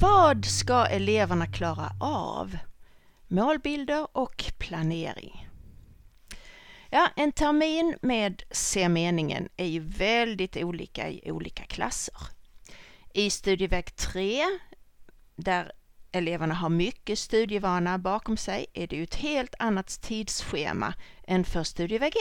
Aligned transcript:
Vad 0.00 0.44
ska 0.44 0.86
eleverna 0.86 1.46
klara 1.46 1.92
av? 2.00 2.58
Målbilder 3.28 4.06
och 4.12 4.44
planering. 4.58 5.48
Ja, 6.90 7.08
en 7.16 7.32
termin 7.32 7.96
med 8.02 8.42
Se 8.50 8.88
meningen 8.88 9.48
är 9.56 9.66
ju 9.66 9.80
väldigt 9.80 10.56
olika 10.56 11.10
i 11.10 11.30
olika 11.30 11.62
klasser. 11.62 12.14
I 13.14 13.30
studieväg 13.30 13.96
3, 13.96 14.44
där 15.36 15.72
eleverna 16.12 16.54
har 16.54 16.68
mycket 16.68 17.18
studievana 17.18 17.98
bakom 17.98 18.36
sig, 18.36 18.66
är 18.74 18.86
det 18.86 18.96
ju 18.96 19.02
ett 19.02 19.14
helt 19.14 19.54
annat 19.58 19.88
tidsschema 20.02 20.94
än 21.26 21.44
för 21.44 21.64
studieväg 21.64 22.12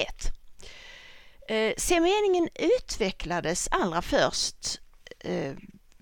1. 1.48 1.80
Se 1.82 1.96
eh, 1.96 2.02
meningen 2.02 2.50
utvecklades 2.80 3.68
allra 3.72 4.02
först 4.02 4.82
eh, 5.20 5.54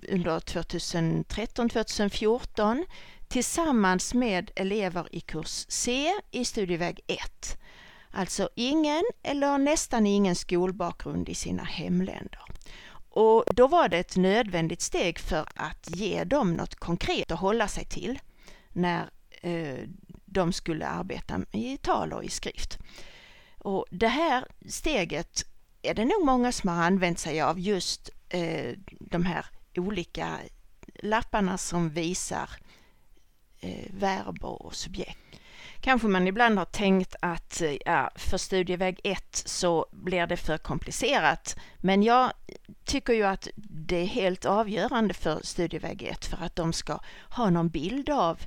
under 0.10 0.40
2013-2014 0.40 2.86
tillsammans 3.28 4.14
med 4.14 4.52
elever 4.56 5.08
i 5.12 5.20
kurs 5.20 5.66
C 5.70 6.12
i 6.32 6.46
studieväg 6.46 7.00
1. 7.08 7.58
Alltså 8.12 8.50
ingen 8.56 9.04
eller 9.24 9.58
nästan 9.58 10.08
ingen 10.08 10.36
skolbakgrund 10.36 11.30
i 11.30 11.36
sina 11.36 11.64
hemländer. 11.64 12.42
Och 13.10 13.46
då 13.56 13.68
var 13.68 13.90
det 13.90 13.98
ett 13.98 14.16
nödvändigt 14.16 14.82
steg 14.82 15.20
för 15.20 15.48
att 15.56 15.90
ge 15.96 16.24
dem 16.24 16.54
något 16.54 16.76
konkret 16.76 17.32
att 17.32 17.40
hålla 17.40 17.68
sig 17.68 17.86
till 17.86 18.20
när 18.72 19.10
eh, 19.42 19.80
de 20.26 20.54
skulle 20.54 20.88
arbeta 20.88 21.42
i 21.52 21.78
tal 21.78 22.14
och 22.14 22.24
i 22.24 22.30
skrift. 22.30 22.78
Och 23.58 23.86
det 23.90 24.08
här 24.08 24.46
steget 24.70 25.46
är 25.82 25.94
det 25.94 26.06
nog 26.06 26.26
många 26.26 26.52
som 26.52 26.70
har 26.70 26.84
använt 26.84 27.20
sig 27.20 27.42
av 27.42 27.60
just 27.60 28.10
eh, 28.30 28.74
de 29.00 29.26
här 29.26 29.46
olika 29.78 30.40
lapparna 30.96 31.58
som 31.58 31.90
visar 31.90 32.50
eh, 33.60 33.94
verb 33.94 34.44
och 34.44 34.76
subjekt. 34.76 35.20
Kanske 35.80 36.08
man 36.08 36.28
ibland 36.28 36.58
har 36.58 36.66
tänkt 36.66 37.16
att 37.20 37.62
eh, 37.62 37.78
ja, 37.86 38.12
för 38.16 38.38
studieväg 38.38 39.00
1 39.04 39.44
så 39.46 39.86
blir 39.92 40.28
det 40.28 40.38
för 40.38 40.58
komplicerat. 40.58 41.56
Men 41.78 42.04
jag 42.04 42.34
tycker 42.86 43.14
ju 43.14 43.24
att 43.24 43.48
det 43.56 43.98
är 43.98 44.06
helt 44.06 44.46
avgörande 44.46 45.14
för 45.14 45.40
studieväg 45.44 46.04
1 46.04 46.26
för 46.26 46.38
att 46.38 46.56
de 46.56 46.74
ska 46.74 47.00
ha 47.30 47.50
någon 47.50 47.70
bild 47.70 48.10
av 48.10 48.40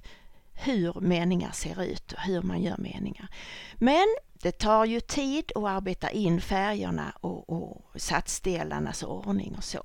hur 0.52 1.00
meningar 1.00 1.50
ser 1.52 1.82
ut 1.82 2.12
och 2.12 2.20
hur 2.20 2.42
man 2.42 2.62
gör 2.62 2.77
meningar. 2.77 3.28
Men 3.74 4.06
det 4.42 4.58
tar 4.58 4.84
ju 4.84 5.00
tid 5.00 5.52
att 5.54 5.64
arbeta 5.64 6.10
in 6.10 6.40
färgerna 6.40 7.12
och, 7.20 7.50
och 7.50 7.90
satsdelarnas 7.96 9.02
ordning 9.02 9.54
och 9.56 9.64
så. 9.64 9.82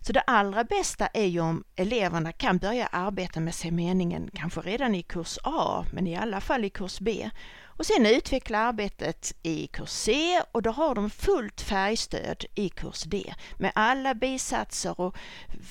Så 0.00 0.12
det 0.12 0.20
allra 0.20 0.64
bästa 0.64 1.06
är 1.06 1.24
ju 1.26 1.40
om 1.40 1.64
eleverna 1.76 2.32
kan 2.32 2.58
börja 2.58 2.86
arbeta 2.86 3.40
med 3.40 3.54
sig 3.54 3.70
meningen 3.70 4.30
kanske 4.34 4.60
redan 4.60 4.94
i 4.94 5.02
kurs 5.02 5.38
A, 5.44 5.84
men 5.92 6.06
i 6.06 6.16
alla 6.16 6.40
fall 6.40 6.64
i 6.64 6.70
kurs 6.70 7.00
B. 7.00 7.30
Och 7.64 7.86
sen 7.86 8.06
utveckla 8.06 8.58
arbetet 8.58 9.34
i 9.42 9.66
kurs 9.66 9.90
C 9.90 10.40
och 10.52 10.62
då 10.62 10.70
har 10.70 10.94
de 10.94 11.10
fullt 11.10 11.60
färgstöd 11.60 12.44
i 12.54 12.68
kurs 12.68 13.02
D 13.02 13.34
med 13.58 13.72
alla 13.74 14.14
bisatser 14.14 15.00
och 15.00 15.16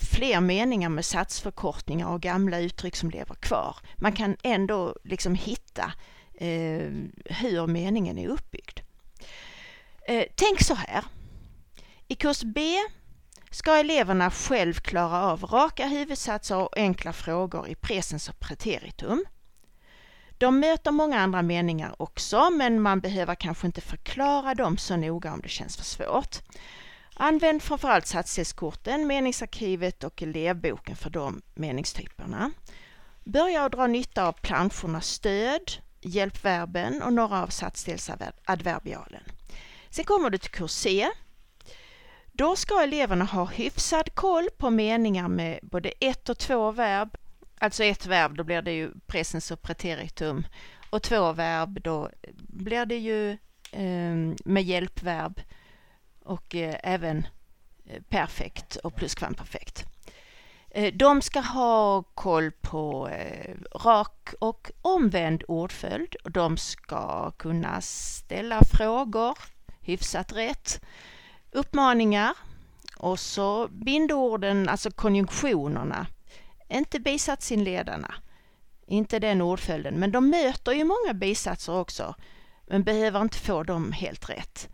fler 0.02 0.42
meningar 0.42 0.90
med 0.90 1.06
satsförkortningar 1.06 2.08
och 2.08 2.22
gamla 2.22 2.60
uttryck 2.60 2.96
som 2.96 3.10
lever 3.10 3.36
kvar. 3.36 3.76
Man 3.96 4.12
kan 4.12 4.38
ändå 4.44 4.96
liksom 5.04 5.36
hitta 5.36 5.94
eh, 6.38 6.92
hur 7.26 7.68
meningen 7.68 8.18
är 8.18 8.28
uppbyggd. 8.28 8.80
Eh, 10.08 10.26
tänk 10.36 10.62
så 10.62 10.74
här. 10.74 11.04
I 12.08 12.16
kurs 12.16 12.44
B 12.44 12.78
ska 13.52 13.78
eleverna 13.78 14.32
själv 14.32 14.74
klara 14.74 15.22
av 15.22 15.44
raka 15.44 15.88
huvudsatser 15.88 16.58
och 16.58 16.78
enkla 16.78 17.14
frågor 17.14 17.68
i 17.68 17.76
presens 17.76 18.30
och 18.30 18.40
preteritum. 18.40 19.26
De 20.38 20.60
möter 20.60 20.92
många 20.92 21.20
andra 21.20 21.42
meningar 21.42 21.96
också, 21.98 22.50
men 22.50 22.82
man 22.82 23.00
behöver 23.00 23.36
kanske 23.36 23.68
inte 23.68 23.82
förklara 23.82 24.56
dem 24.56 24.78
så 24.78 24.98
noga 24.98 25.34
om 25.34 25.42
det 25.42 25.50
känns 25.50 25.78
för 25.78 25.84
svårt. 25.84 26.42
Använd 27.14 27.64
framförallt 27.64 28.08
satsdelskorten, 28.08 29.08
meningsarkivet 29.08 30.04
och 30.04 30.22
elevboken 30.24 30.96
för 30.96 31.10
de 31.10 31.42
meningstyperna. 31.54 32.52
Börja 33.24 33.66
att 33.66 33.72
dra 33.72 33.88
nytta 33.88 34.28
av 34.28 34.32
planschernas 34.32 35.08
stöd, 35.08 35.72
hjälpverben 36.06 37.02
och 37.02 37.14
några 37.14 37.44
av 37.44 37.48
satsdelsadverbialen. 37.48 39.24
Sen 39.90 40.06
kommer 40.06 40.30
du 40.30 40.38
till 40.38 40.52
kurs 40.52 40.72
C. 40.72 41.10
Då 42.32 42.56
ska 42.56 42.84
eleverna 42.84 43.26
ha 43.26 43.46
hyfsad 43.46 44.16
koll 44.16 44.48
på 44.58 44.70
meningar 44.70 45.28
med 45.28 45.60
både 45.62 45.90
ett 45.90 46.30
och 46.30 46.38
två 46.38 46.72
verb. 46.72 47.18
Alltså 47.60 47.84
ett 47.84 48.06
verb, 48.06 48.36
då 48.36 48.44
blir 48.44 48.62
det 48.62 48.72
ju 48.72 48.92
presens 49.08 49.52
och 49.52 49.62
preteritum. 49.62 50.48
Och 50.90 51.02
två 51.02 51.32
verb, 51.32 51.82
då 51.82 52.10
blir 52.38 52.86
det 52.86 52.98
ju 52.98 53.32
eh, 53.72 54.36
med 54.46 54.64
hjälpverb 54.64 55.42
och 56.24 56.56
eh, 56.56 56.76
även 56.84 57.28
eh, 57.86 58.02
perfekt 58.10 58.76
och 58.76 58.96
pluskvamperfekt. 58.96 59.86
Eh, 60.78 60.94
de 60.94 61.22
ska 61.22 61.40
ha 61.40 62.04
koll 62.04 62.52
på 62.52 63.08
eh, 63.08 63.56
rak 63.86 64.34
och 64.40 64.72
omvänd 64.82 65.44
ordföljd. 65.48 66.16
De 66.24 66.58
ska 66.58 67.32
kunna 67.32 67.82
ställa 67.82 68.62
frågor 68.64 69.38
hyfsat 69.82 70.34
rätt, 70.34 70.82
uppmaningar 71.52 72.34
och 72.98 73.20
så 73.20 73.68
bindorden, 73.68 74.70
alltså 74.70 74.92
konjunktionerna. 74.92 76.08
Inte 76.70 77.00
bisatsinledarna, 77.00 78.16
inte 78.88 79.20
den 79.20 79.42
ordföljden, 79.42 80.00
men 80.00 80.12
de 80.12 80.30
möter 80.30 80.72
ju 80.72 80.84
många 80.84 81.14
bisatser 81.14 81.74
också, 81.74 82.16
men 82.68 82.84
behöver 82.84 83.22
inte 83.22 83.38
få 83.38 83.64
dem 83.64 83.92
helt 83.92 84.30
rätt. 84.30 84.70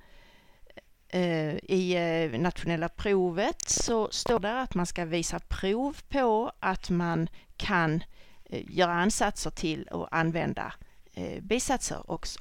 I 1.64 1.96
eh, 1.96 2.40
nationella 2.40 2.90
provet 2.90 3.70
så 3.70 4.10
står 4.12 4.40
det 4.40 4.62
att 4.62 4.76
man 4.76 4.86
ska 4.86 5.06
visa 5.06 5.40
prov 5.40 5.98
på 6.10 6.52
att 6.60 6.90
man 6.90 7.28
kan 7.58 8.04
eh, 8.46 8.64
göra 8.70 8.94
ansatser 8.94 9.50
till 9.50 9.84
och 9.84 10.08
använda 10.12 10.74
eh, 11.14 11.42
bisatser 11.44 12.12
också. 12.12 12.40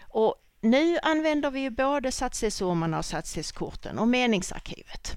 Och 0.00 0.34
nu 0.60 0.98
använder 1.02 1.50
vi 1.50 1.70
både 1.70 2.12
satsdelsormarna 2.12 2.98
och 2.98 3.04
satsdelskorten 3.04 3.98
och 3.98 4.08
meningsarkivet. 4.08 5.16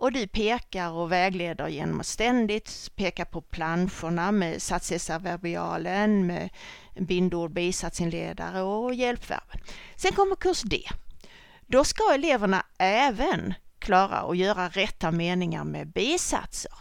Och 0.00 0.12
du 0.12 0.26
pekar 0.26 0.90
och 0.90 1.12
vägleder 1.12 1.68
genom 1.68 2.00
att 2.00 2.06
ständigt 2.06 2.90
peka 2.96 3.24
på 3.24 3.40
planscherna 3.40 4.32
med 4.32 4.62
satsdelsadverbialen, 4.62 6.26
med 6.26 6.50
bindord, 6.94 7.50
bisatsinledare 7.50 8.62
och 8.62 8.94
hjälpverben. 8.94 9.60
Sen 9.96 10.12
kommer 10.12 10.36
kurs 10.36 10.62
D 10.62 10.82
då 11.68 11.84
ska 11.84 12.14
eleverna 12.14 12.66
även 12.78 13.54
klara 13.78 14.18
att 14.18 14.36
göra 14.36 14.68
rätta 14.68 15.10
meningar 15.10 15.64
med 15.64 15.88
bisatser. 15.88 16.72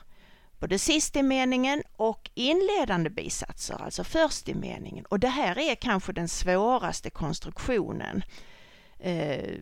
Både 0.60 0.80
sist 0.80 1.16
i 1.16 1.24
meningen 1.24 1.84
och 1.96 2.30
inledande 2.34 3.10
bisatser, 3.10 3.82
alltså 3.84 4.04
först 4.04 4.50
i 4.50 4.54
meningen. 4.54 5.06
Och 5.06 5.20
det 5.20 5.28
här 5.28 5.60
är 5.60 5.76
kanske 5.76 6.14
den 6.14 6.28
svåraste 6.28 7.10
konstruktionen 7.10 8.24
eh, 9.00 9.56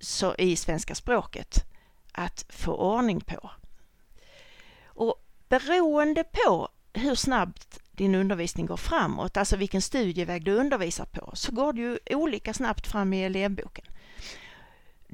så 0.00 0.34
i 0.38 0.56
svenska 0.56 0.94
språket 0.94 1.64
att 2.12 2.46
få 2.48 2.74
ordning 2.74 3.20
på. 3.20 3.50
Och 4.84 5.14
beroende 5.48 6.24
på 6.24 6.68
hur 6.92 7.14
snabbt 7.14 7.80
din 7.92 8.14
undervisning 8.14 8.66
går 8.66 8.76
framåt, 8.76 9.36
alltså 9.36 9.56
vilken 9.56 9.82
studieväg 9.82 10.44
du 10.44 10.54
undervisar 10.54 11.04
på, 11.04 11.30
så 11.34 11.52
går 11.52 11.72
det 11.72 11.80
ju 11.80 11.98
olika 12.10 12.54
snabbt 12.54 12.86
fram 12.86 13.12
i 13.12 13.24
elevboken. 13.24 13.84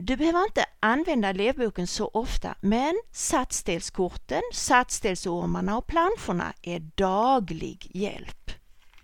Du 0.00 0.16
behöver 0.16 0.44
inte 0.44 0.64
använda 0.80 1.28
elevboken 1.28 1.86
så 1.86 2.10
ofta 2.14 2.54
men 2.60 3.00
satsdelskorten, 3.12 4.42
satsdelsormarna 4.52 5.78
och 5.78 5.86
planscherna 5.86 6.52
är 6.62 6.80
daglig 6.94 7.90
hjälp. 7.94 8.50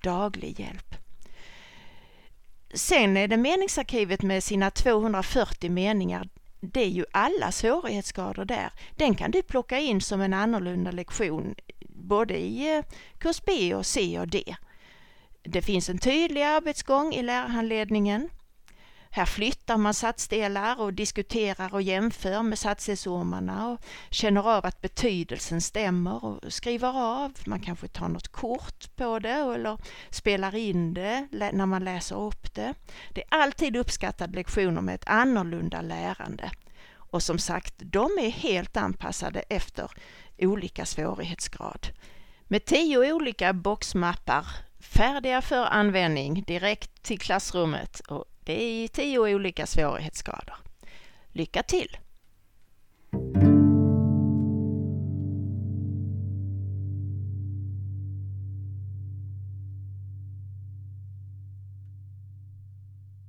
Daglig 0.03 0.61
hjälp. 0.61 0.95
Sen 2.75 3.17
är 3.17 3.29
det 3.29 3.37
meningsarkivet 3.37 4.23
med 4.23 4.45
sina 4.45 4.71
240 4.71 5.71
meningar. 5.71 6.29
Det 6.61 6.81
är 6.81 6.89
ju 6.89 7.05
alla 7.13 7.53
svårighetsgrader 7.53 8.45
där. 8.45 8.73
Den 8.97 9.15
kan 9.15 9.31
du 9.31 9.43
plocka 9.43 9.79
in 9.79 10.01
som 10.01 10.21
en 10.21 10.35
annorlunda 10.35 10.91
lektion 10.91 11.55
både 11.89 12.39
i 12.39 12.77
eh, 12.77 12.85
kurs 13.19 13.43
B 13.47 13.75
och 13.75 13.87
C 13.87 14.21
och 14.21 14.29
D. 14.29 14.57
Det 15.43 15.63
finns 15.63 15.89
en 15.89 15.99
tydlig 15.99 16.43
arbetsgång 16.43 17.13
i 17.13 17.23
lärarhandledningen. 17.23 18.29
Här 19.17 19.25
flyttar 19.25 19.77
man 19.77 19.95
satsdelar 19.95 20.81
och 20.81 20.95
diskuterar 20.95 21.75
och 21.75 21.83
jämför 21.83 22.43
med 22.43 22.59
satsdelsormarna 22.59 23.69
och 23.69 23.81
känner 24.11 24.57
av 24.57 24.67
att 24.67 24.81
betydelsen 24.81 25.61
stämmer 25.61 26.25
och 26.25 26.53
skriver 26.53 27.23
av. 27.23 27.33
Man 27.47 27.61
kanske 27.61 27.89
tar 27.89 28.09
något 28.09 28.29
kort 28.29 28.97
på 28.97 29.19
det 29.19 29.29
eller 29.31 29.79
spelar 30.11 30.55
in 30.55 30.95
det 30.95 31.29
när 31.31 31.67
man 31.67 31.85
läser 31.85 32.17
upp 32.17 32.55
det. 32.55 32.75
Det 33.11 33.23
är 33.23 33.39
alltid 33.39 33.77
uppskattade 33.77 34.35
lektioner 34.35 34.81
med 34.81 34.95
ett 34.95 35.09
annorlunda 35.09 35.81
lärande. 35.81 36.51
Och 36.95 37.23
som 37.23 37.39
sagt, 37.39 37.75
de 37.77 38.11
är 38.21 38.31
helt 38.31 38.77
anpassade 38.77 39.41
efter 39.41 39.91
olika 40.39 40.87
svårighetsgrad. 40.87 41.87
med 42.45 42.65
tio 42.65 43.13
olika 43.13 43.53
boxmappar 43.53 44.47
färdiga 44.81 45.43
för 45.43 45.65
användning 45.65 46.43
direkt 46.43 47.03
till 47.03 47.19
klassrummet 47.19 48.01
och 48.01 48.25
det 48.45 48.53
är 48.53 48.85
i 48.85 48.89
tio 48.89 49.19
olika 49.19 49.67
svårighetsgrader. 49.67 50.57
Lycka 51.33 51.63
till! 51.63 51.97